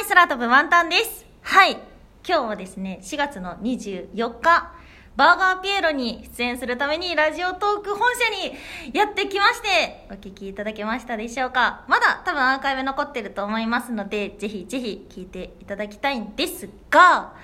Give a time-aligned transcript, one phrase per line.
[0.00, 1.26] い、空飛ぶワンタンです。
[1.42, 1.72] はい。
[1.72, 1.82] 今
[2.24, 4.72] 日はですね、4月の24日、
[5.16, 17.34] バーガーピエロに出演するためにラジオトーク本社にやってきまして、お聞きいただけましたでしょうかまだ多分アーカイブ残ってると思いますので、ぜひぜひ聞いていただきたいんですが、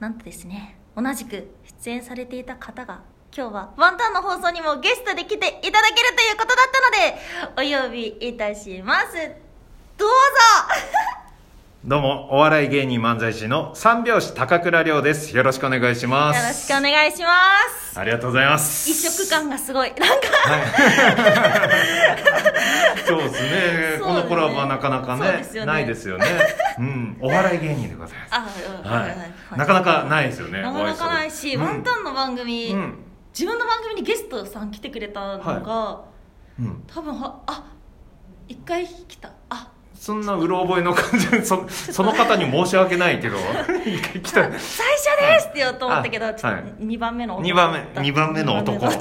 [0.00, 1.48] なんとですね、同じく
[1.84, 3.02] 出演されていた方が、
[3.34, 6.66] 今日はワンタンの放送にもゲストで来ていただけるということだっ
[7.54, 9.14] たので、お呼びいたします。
[9.96, 10.91] どうぞ
[11.84, 15.36] どうも、お笑い芸人漫才師の三拍子高倉涼です。
[15.36, 16.72] よろしくお願いしまよろしす。
[16.72, 17.28] くお願いしま
[17.90, 17.98] す。
[17.98, 18.88] ありがとうございます。
[18.88, 19.88] 一色感がすごい。
[19.88, 20.22] なんか、
[23.04, 23.32] そうですね。
[23.32, 26.26] そうですねこのコラボはなかなかねねないですよね。
[26.78, 28.64] うん、お笑い芸人でございます。
[28.88, 29.16] はい。
[29.58, 30.62] なかなかないですよね。
[30.62, 32.98] なかなかないし、ワンタンの番組、うん。
[33.36, 36.00] 自分の番組にゲストさん来てくれたのが、
[36.60, 36.84] うん。
[36.86, 37.64] 多分は、あ、
[38.46, 39.32] 一回来た。
[39.50, 39.71] あ、
[40.02, 43.36] そんなうろ覚えの感じで、そその方に申し訳ないけど、
[43.86, 44.42] 一 回来た。
[44.42, 44.58] 最初で
[45.38, 48.84] すって言おうと思ったけど、はいちょっと2番目の男二番目、二番目の男。
[48.86, 48.94] いい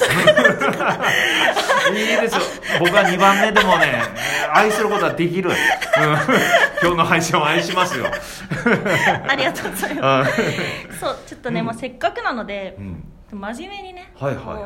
[2.21, 2.41] ですよ。
[2.79, 4.03] 僕は二番目でもね、
[4.53, 5.49] 愛することはできる。
[5.49, 5.55] うん、
[6.83, 8.05] 今日の配信を愛しますよ。
[9.27, 10.33] ありがとうございまあす。
[10.99, 13.03] そう、ちょっとね、うんもうせっかくなのでう、ん。
[13.39, 14.63] 真面目にね、はいはいはい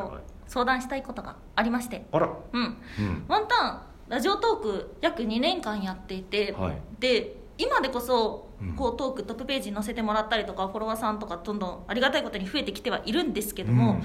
[0.48, 2.28] 相談したいことがありまして、あら。
[2.52, 2.76] うん。
[2.98, 3.24] うん。
[3.26, 6.78] ワンタンラジオトーク約2年間やっていて、はい。
[6.98, 8.72] で今でこそうん。
[8.74, 14.02] こうトークトップページに載せてもらったりとかフォロワーさんとかどんどんありがたいことに増えてきてはいるんですけども、うん。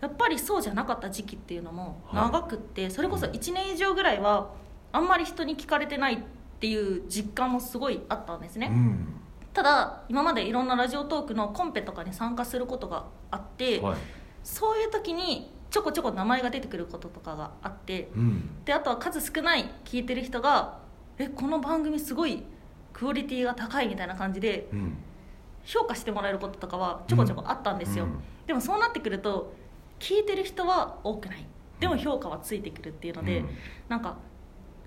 [0.00, 2.24] やっぱりそうじゃなかった時期っていうのもはい。
[2.26, 4.52] 長くって、それこそ1年以上ぐらいは
[4.92, 6.18] あんまり人に聞かれてないっ
[6.60, 9.14] ていう実感もすごいあったんですね、うん。
[9.52, 13.96] ただ今までいろんなラジオトークのコンペとかに参加することがあって、はい。
[14.44, 18.64] そういう時にちょこちょこ名前が出てくることとかがあって、うん。
[18.64, 20.78] であとは数少ない聞いてる人が
[21.18, 22.44] 「えこの番組すごい
[22.92, 24.96] クオリティが高い」みたいな感じでうん。
[25.64, 28.20] 評価してもらえることとかはちょこちょこあったんですよ、うん。
[28.46, 29.52] でもそうなってくると
[29.98, 31.46] 聞いてる人は多くない。
[31.78, 33.48] でも評価はついてくるっていうので、うん。
[33.88, 34.16] なんか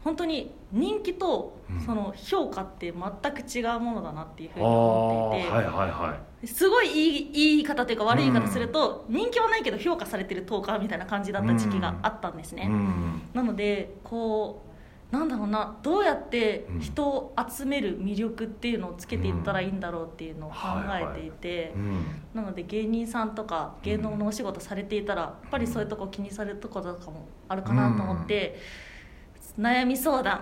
[0.03, 1.79] 本当に人気とうん。
[1.79, 12.69] その評価って全く違うものだなっていうふうに思っていて、はいはいはすごいいいいい言い方というか悪い言い方すると、人気はないけど評価されてるトーカーみたいな感じだった時期があったんですね。
[13.33, 20.57] なのでこうなんだろうなどうやって人を集める魅力っていうのをつけていったらいいんだろうっていうのを考
[20.89, 22.05] えていて、うん。
[22.33, 28.57] なので芸人さんとか芸能のお仕事されていたらやっぱりそういうとこ気にされるところとかもあるかなと思って、
[29.59, 30.41] 悩み相談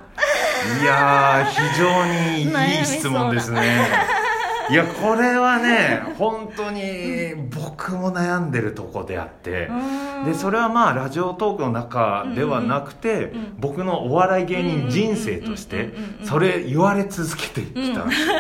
[0.82, 3.60] いやー、非常にいい質問ですね。
[4.70, 9.70] いや、これはね、本当に僕も悩んでるとこであって、
[10.26, 15.94] で、それはまあ、ラジオトークの中ではなくて僕のお笑い芸人人生として
[16.24, 18.34] それ言われ続けてきたんですよ。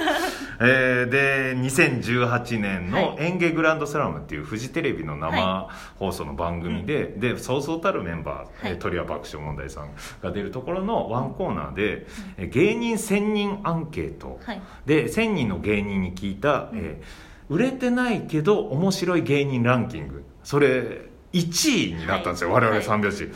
[0.62, 3.25] えーで、2018年のはい。
[3.25, 8.80] 演芸グランドスラムっていうフジテレビの生放送の番組で、で、そうそうたるメンバー、えーはい。
[8.80, 9.90] 鳥谷爆笑問題さん
[10.22, 14.62] が出るところのワンコーナーで、えー芸人1000人アンケート、はい。
[14.86, 20.24] で1000人の芸人に聞いた、えー売れてないけど面白い芸人ランキング。
[20.44, 21.02] それ
[21.34, 22.66] 1位になったんですよ、はい。
[22.66, 23.28] 我々三拍子、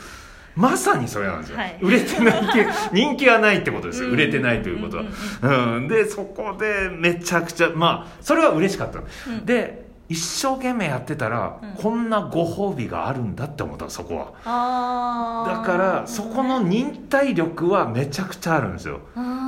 [0.56, 1.78] まさにそれなんですよ、はい。
[1.80, 4.14] 売れてないけ 人気がないってことですよ、うん。
[4.14, 5.04] 売れてないということは、
[5.42, 9.46] うんうんでそこでめちゃくちゃまあそれは嬉しかったの、うん。
[9.46, 11.70] で一生懸命やってたら、うん。
[11.82, 15.46] こんなご褒美があるんだって思ったのそこは。
[15.48, 19.00] だからそこの忍耐力はめちゃくちゃあるんですよ。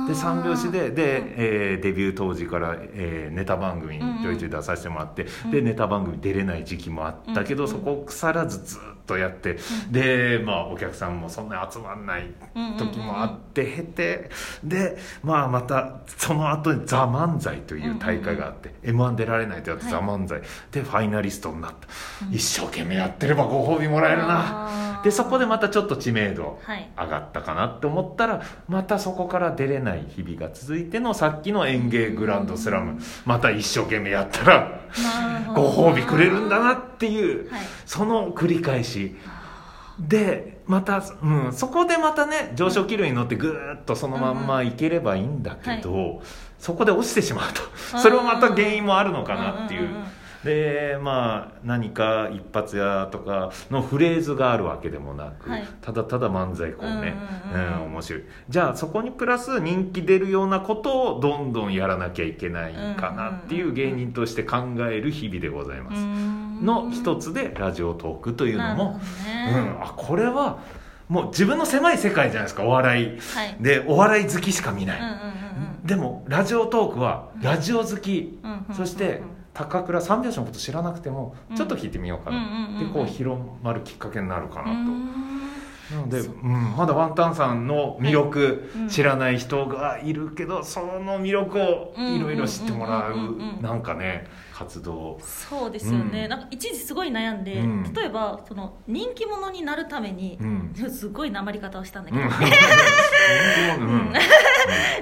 [0.07, 5.51] で三拍子でで、えーデビュー当時から、えーネタ番組にちょいちょい出させてもらって、うん。
[5.51, 9.59] でネタ番組出れない時期もあったけど、うんそこを腐らずずっとやって、
[9.91, 12.33] でまあお客さんもそんなに集まんない
[12.79, 14.31] 時もあって経て
[14.63, 19.93] でまあまたその後に「ザ漫才という大会があって、m 1出られないとやって「はい。
[19.93, 20.41] ザ漫才。
[20.71, 21.87] でファイナリストになった、
[22.31, 25.01] 一生懸命やってればご褒美もらえるな。
[25.03, 26.89] でそこでまたちょっと知名度はい。
[26.97, 32.99] 上がったかなって思ったらまたそこから出れない日々が続いてのさっきの演芸グランドスラム。
[33.25, 34.79] また一生懸命やったら
[35.53, 37.61] ご褒美くれるんだなっていうはい。
[37.85, 38.96] その繰り返し
[39.99, 46.21] でまた、うん、そこでまたね上昇気流に乗ってぐーっとそのまんまいければいいんだけど、
[46.59, 47.61] そこで落ちてしまうと。
[47.97, 49.81] それもまた原因もあるのかなっていう。
[49.81, 50.05] んんんん。
[50.43, 55.67] でまあ何か一発屋とかのフレーズがあるわけでもなく、はい。
[55.81, 57.15] ただただ漫才こうね、
[57.51, 57.83] うんうんうんうん。
[57.85, 58.23] うん面白い。
[58.47, 64.57] じゃあそこにプラス人気出るようなことをどんどんやらなきゃいけないかなっていう芸人として考
[64.91, 65.97] える日々でございます、
[66.61, 69.53] の一つでラジオトークというのも、ね。
[69.53, 70.59] うん、あこれは
[71.07, 72.63] もう自分の狭い世界じゃないですか。
[72.63, 73.07] お笑い。
[73.07, 73.55] はい。
[73.59, 75.17] でお笑い好きしか見ない、うんうんうん
[75.79, 75.87] うん。
[75.87, 79.21] でもラジオトークはラジオ好き、うんうんそして
[79.53, 81.55] 高倉三拍子のこと知らなくてもうん。
[81.55, 82.87] ちょっと聞いてみようかな、うんうんうんうん。
[82.87, 85.07] でこう広まるきっかけになるかなと、うん。
[85.89, 88.89] なので、そううん、まだワンタンさんの魅力、うん。
[88.89, 94.27] 知らない人がいるけどその魅力をいろいろ知ってもらううんうんうんうんうんなんかね
[94.57, 95.19] 活動。
[95.21, 96.29] そうですよね、うん。
[96.29, 97.93] なんか一時すごい悩んで、うん。
[97.93, 100.73] 例えばその人気者になるためにう、ん。
[100.73, 102.23] すごいなまり方をしたんだけど、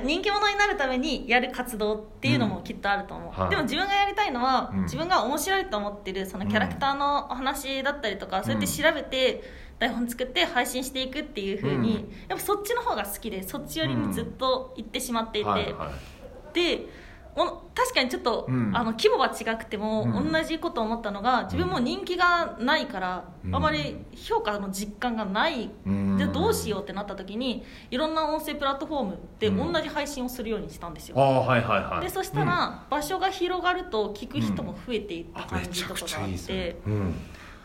[0.04, 0.46] 人気者。
[0.56, 3.50] になるためにやる活動っていうのもきっとあると思う、うんはい。
[3.50, 4.84] でも自分がやりたいのは、うん。
[4.84, 9.44] 自分が面白いと思ってるそのキャラクターのお話だったりとか、そうやって調べて
[9.80, 12.12] 台本作って配信していくっていうふうに、うん。
[12.30, 16.54] やっぱそっちの方が好きでそっち寄りにずっと行ってしまっていて、はいはい。
[16.54, 17.05] でお
[17.36, 18.72] 確かにちょっと、うん。
[18.74, 20.32] あの規模は違くても、うん。
[20.32, 23.56] 同じことを思ったのが自分も人気がないから、うん。
[23.56, 26.16] あまり評価の実感がない、うん。
[26.18, 29.74] じゃあどうしようってなった時にいろんな音声プラットフォームでうん。
[29.74, 32.02] 同じ配信をするようにしたんですよ、はいはいはい。
[32.02, 37.16] でそしたら、場所が広がると聞く人も増えていったあ感じとかがあって、うん。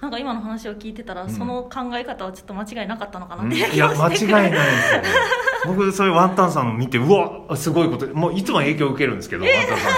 [0.00, 1.31] なんか今の話を聞いてたら、うん。
[1.31, 5.02] その考え方はちょっと間違いなかったのかなっていや間違いないですよ
[5.67, 9.89] 僕それワンタンさんの見てうわすごいこともういつも影響を受けるんですけど、ワンタンさ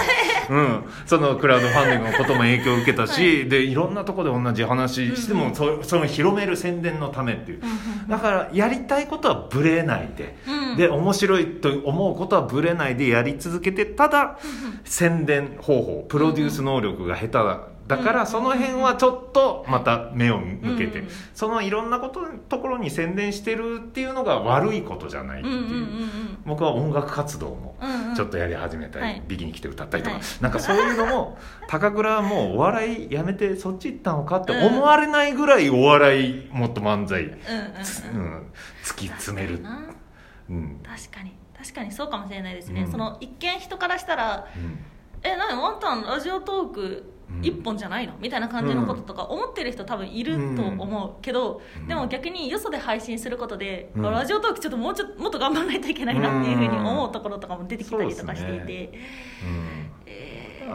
[0.53, 0.55] ん。
[0.55, 0.83] うん。
[1.05, 7.59] そのクラウドファンディングのことも影響を受けたし、でいろんなところで同じ話しても、うんそその広める宣伝のためっていう。
[7.61, 7.77] うんうん
[8.07, 10.77] だからやりたいことはブレないで、うん。
[10.77, 14.37] で面白いと思うことはブレないでやり続けてただ
[14.83, 17.59] 宣伝方法プロデュース能力が下手だ
[17.97, 26.37] だかうんらその辺はちょっとまた目を向けて、うんそのいろんなことところに宣伝してるっていうのが悪いことじゃないっていう,、うんうんうんうん。
[26.45, 28.15] 僕は音楽活動もうんうん。
[28.15, 29.23] ちょっとやり始めたり、はい。
[29.27, 30.25] ビキに来て歌ったりとか、はい。
[30.41, 31.37] なんかそういうのも
[31.67, 38.33] 高倉はもうお笑いやめてそっち行ったのかって思われないぐらいお笑いもっと漫才、うんうんうん。
[38.33, 38.51] うん、
[38.83, 39.79] 突き詰める、な。
[40.49, 40.79] うん。
[40.83, 41.33] 確かに。
[41.57, 42.91] 確かにそうかもしれないですね、うん。
[42.91, 44.79] その一見人からしたらうん
[45.23, 45.61] 「え何？
[45.61, 51.87] ワンタンラジオトークうん一本じゃないの?」みたいな感じのこととか思ってる人多分いると思うけど、うん。
[51.87, 54.01] でも逆によそで配信することで、うん。
[54.03, 58.99] ラジオトークちょっともうちょっともっと頑張らないといけないなっていうふうに思うところとかも出てきたりとかしていて、
[59.43, 59.82] うん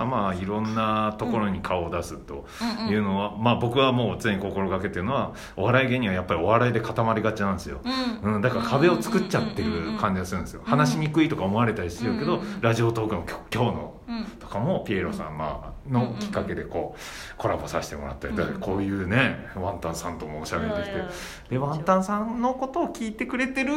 [0.05, 2.93] まあいろんなところに顔を出すとーうんうん。
[2.93, 7.81] いうのは、まあ僕はもう常に心がけてるのはお笑い芸人はやっぱりお笑いで固まりがちなんですよ、
[8.23, 8.35] うん。
[8.35, 10.67] うん、だから壁を作っちゃってる感じがするんですよ、うん。
[10.67, 12.61] 話しにくいとか思われたりしてるけど、うんうん。
[12.61, 14.25] ラジオトークの今日のうん。
[14.41, 21.03] とかもピエロさん、まあのきっかけでこうコラボさせてもらったり、だからこういうねワンタンさんともおしゃべりできて。
[21.51, 23.73] でワンタンさんのことを聞いてくれてる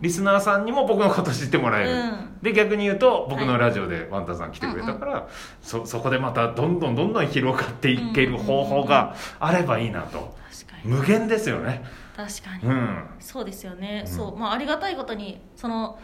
[0.00, 2.38] リスナーさんにも僕のこと知ってもらえる、うん。
[2.42, 5.28] で逆に言うと僕のラジオでワンタンさん来てくれたから、
[5.66, 10.36] そそこでまたどんどんどんどん広がっていける方法があればいいなと。
[10.48, 10.94] 確かに。
[10.94, 11.84] 無限ですよね。
[12.16, 13.04] 確かに、うん。
[13.18, 14.12] そうですよね、うん。
[14.12, 14.36] そう。
[14.36, 15.98] まあありがたいことにその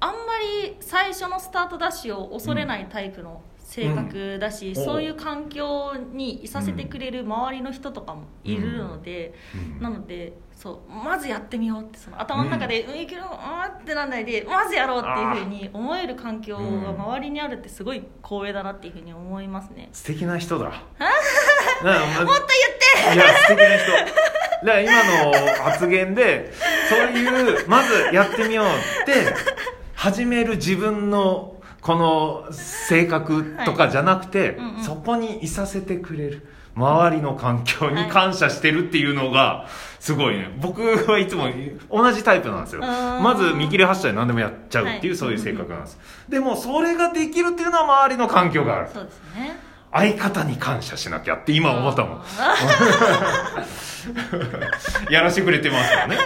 [0.00, 0.16] あんま
[0.64, 4.74] り最初のスタートダッシュを恐れないタイプの性格だし、うん。
[4.74, 9.32] そういう環境にいさせてくれる周りの人とかもいるので、
[9.78, 9.82] うん。
[9.82, 13.28] なのでそうまずやってみようってその頭の中で「うん、いけるうん」
[13.78, 19.90] ってなんないでまずやろうっていうふうに思える環境が周りにあるってすごい光栄だなっていうふうに思いますね。
[19.92, 20.64] 素敵な人だ。
[20.64, 20.86] もっもっと
[21.84, 23.16] 言って。
[23.16, 23.92] いや素敵な人。
[23.92, 24.92] だから今
[25.24, 26.50] の発言で
[26.88, 29.34] そういうまずやってみようって
[29.94, 31.55] 始める自分の
[31.86, 34.56] この性格とかじゃなくて、い。
[34.56, 36.46] うんうんそこにいさせてくれる。
[36.74, 39.66] 周りの環境に感謝してるっていうのが
[39.98, 40.50] すごいね。
[40.60, 41.46] 僕はいつも
[41.90, 42.82] 同じタイプなんですよ。
[42.82, 45.16] まず見切り発車で何でもやっちゃうっていう、はい。
[45.16, 45.98] そういう性格なんです。
[46.28, 48.88] でもそれができるっていうのは周りの環境がある。
[48.92, 49.56] そうですね。
[49.92, 52.22] 相方に感謝しなきゃって今思ったもん。
[55.10, 56.18] やらしてくれてますからね。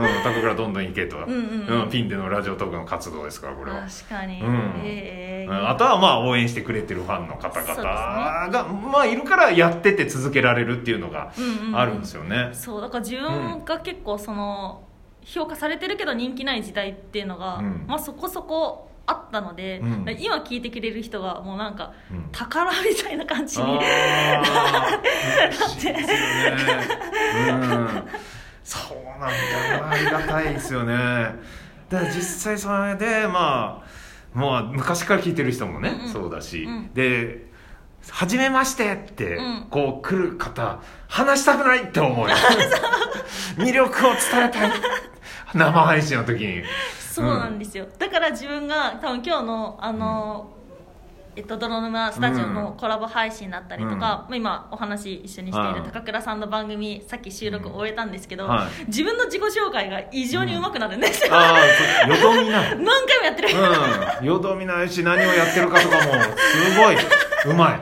[0.00, 1.18] うん、高倉どんどん行けと。
[1.18, 1.90] んうんうん。
[1.90, 3.82] ピンでのラジオトークの活動ですから、これは。
[3.82, 4.72] 確かに、うん。
[4.84, 5.68] ええうん。
[5.68, 7.84] あとはまあ応援してくれてるファンの方々そうですね。
[7.84, 11.76] が、まあいるからやってて続けられるっていうのがうんうんうん。
[11.76, 12.50] あるんですよね。
[12.52, 14.82] そうだから自分が結構その、
[15.22, 17.84] 評価されてるけど人気ない時代っていうのが、うん。
[17.86, 20.16] まあ、そこそこあったので、うん。
[20.18, 22.28] 今聞いてくれる人がもうなんかうん。
[22.32, 25.00] 宝みたいな感じに、 ああ、
[25.48, 28.02] 嬉しいですよね。
[29.26, 29.88] うん。
[29.90, 30.94] ありがたいですよね。
[31.88, 33.82] だから実際それで、ま
[34.34, 37.46] あ、もう昔から聞いてる人もね、うんうんそうだし、うんで、
[38.10, 42.34] 初めましてって、うんこう来る方、話したくないって思うよ。
[43.56, 44.70] 魅力を伝えたい。
[45.54, 46.64] 生配信の時に。
[47.10, 50.50] そうなんですよ、だから自分が多分今日のあの、
[51.36, 54.00] えっと、泥沼スタジオのコラボ配信だったりとか、うん。
[54.00, 58.84] まあ今お話一緒にしているうん高倉さんの番組さっき収録終えたんですけど、うんはい。
[58.86, 61.58] 自分の自己紹介が異常に上手くなるんですよ、ああ
[62.06, 63.48] そうよどみない 何回もやってる、
[64.20, 64.26] うん。
[64.26, 66.96] よどみないし何をやってるかとかもすごい。
[67.46, 67.80] うまい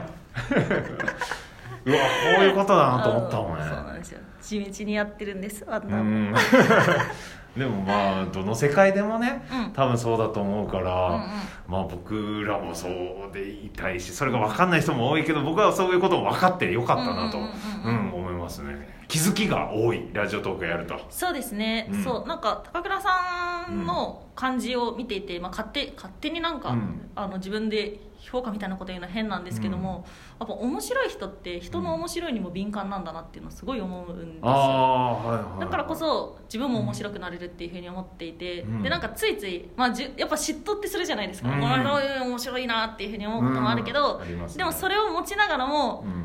[1.85, 3.65] うわこういうことだなと思ったもんね。
[3.65, 4.21] そうなんですよ。
[4.41, 6.31] 地道にやってるんですあんうなもん。
[6.31, 6.35] ん。
[7.57, 9.73] でもまあどの世界でもね、うん。
[9.73, 11.21] 多分そうだと思うから、うんうん。
[11.69, 17.39] まあ僕らもそうでいたいしそれが分かんない人も多いけど僕はそういうことも分かってよかったなと。
[17.39, 17.45] うん。
[17.45, 18.02] うん
[18.43, 19.03] ますね。
[19.09, 21.01] 気づきが多いラジオトークやると。
[21.11, 22.05] そうですね、うん。
[22.05, 22.29] そう。
[22.29, 27.11] なんか高倉さんの感じを見ていて、まあ、勝手勝手になんか、うん。
[27.15, 30.07] あの自分で評価みたいなこと言うのは変なんですけども、
[30.39, 38.83] やっぱ面白い人って人の面白いにも敏感なんだなっていうのはすごい思うんですよ、はいはいだからこそ自分も面白くなれるっていうふうに思っていて、うん。
[38.83, 41.61] でなんかついつい、まあ、じゅやっぱ嫉妬ってするじゃないですか、うん。
[41.63, 44.27] 面白いなっていうふうに思うこともあるけど、ね。
[44.57, 46.22] でもそれを持ちながらも、うん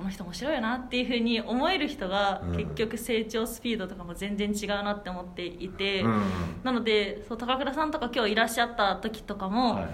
[0.00, 2.56] この人面白いなっていうふうに思える人がうん。
[2.56, 6.22] 結局成長スピードとかも全然違うなって思っていて、うん。
[6.64, 9.88] なのでそう高倉さんとか今日いらっしゃった時とかも、はい。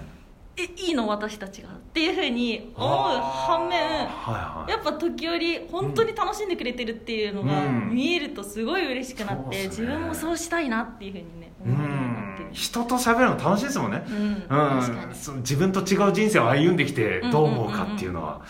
[0.59, 4.71] えいいの私たちがっていうふうに思う反面はいはい。
[4.71, 7.89] やっぱ時折本当に楽しんでくれてるっていうのがうん。
[7.93, 9.87] 見えるとすごい嬉しくなって、そうっすね。
[9.87, 12.53] 自分もそうしたいなっていうふうにねう思うようになってるん。
[12.53, 14.05] 人と喋るの楽しいですもんね。
[14.09, 14.15] うん。
[14.15, 15.39] うん。
[15.39, 18.41] 自分と違う人生を歩んできてどう思うかっていうのは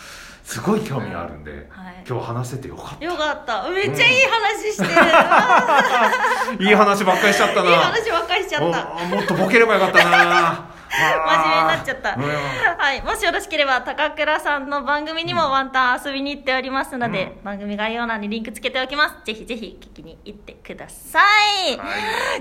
[0.48, 2.04] すごい興味があるんで、はい。
[2.08, 3.68] 今日話せてよかっよかった。
[3.68, 7.68] めっちゃいい話してる、た いい話ばっかりしちゃったな。
[7.68, 8.88] いい話ばっかりしちゃった。
[8.88, 19.26] おもっとボケればよかったな真面目になっちゃった、うんはい、もしよろしければ高倉さんの番組にもワンタン遊びに行っておりますので、番組概要欄にリンクつけておきます。
[19.26, 21.20] ぜひぜひ聞きに行ってくださ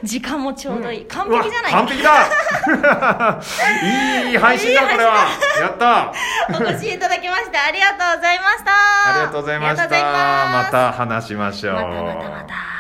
[0.01, 1.71] い、時間もちょうどいい、完璧じゃない？
[1.73, 3.39] 完璧 だ。
[4.27, 5.27] いい配信だこれは。
[5.59, 6.13] やった。
[6.59, 8.71] お越しいただきましてありがとうございました。
[8.71, 9.83] ありがとうございました。
[9.83, 11.73] また話しましょう。
[11.75, 12.76] またまたまた